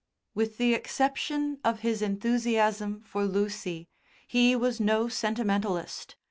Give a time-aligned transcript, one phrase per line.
[0.33, 3.87] With the exception of his enthusiasm for Lucy
[4.27, 6.15] he was no sentimentalist.